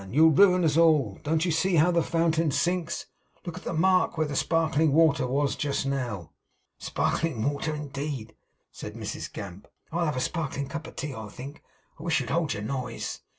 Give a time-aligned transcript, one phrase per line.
[0.09, 1.19] 'You'll ruin us all.
[1.21, 3.05] Don't you see how the fountain sinks?
[3.45, 6.31] Look at the mark where the sparkling water was just now!'
[6.79, 8.33] 'Sparkling water, indeed!'
[8.71, 9.67] said Mrs Gamp.
[9.91, 11.61] 'I'll have a sparkling cup o' tea, I think.
[11.99, 13.19] I wish you'd hold your noise!